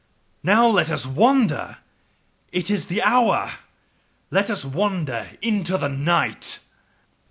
COME! 0.43 0.73
LET 0.73 0.89
US 0.89 1.05
NOW 1.05 1.11
WANDER! 1.11 1.77
IT 2.51 2.71
IS 2.71 2.87
THE 2.87 3.03
HOUR: 3.03 3.51
LET 4.31 4.49
US 4.49 4.65
WANDER 4.65 5.29
INTO 5.43 5.77
THE 5.77 5.89
NIGHT! 5.89 6.57